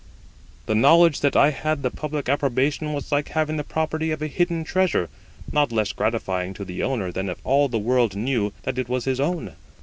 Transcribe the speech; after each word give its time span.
The 0.65 0.73
knowledge 0.73 1.19
that 1.19 1.35
I 1.35 1.51
had 1.51 1.83
the 1.83 1.91
public 1.91 2.27
approbation 2.27 2.91
was 2.91 3.11
like 3.11 3.29
having 3.29 3.57
the 3.57 3.63
property 3.63 4.09
of 4.09 4.19
a 4.23 4.27
hidden 4.27 4.63
treasure, 4.63 5.09
not 5.51 5.71
less 5.71 5.91
gratifying 5.93 6.55
to 6.55 6.65
the 6.65 6.81
owner 6.81 7.11
than 7.11 7.29
if 7.29 7.37
all 7.43 7.67
the 7.69 7.77
world 7.77 8.15
knew 8.15 8.51
that 8.63 8.79
it 8.79 8.89
was 8.89 9.05
his 9.05 9.19
own. 9.19 9.53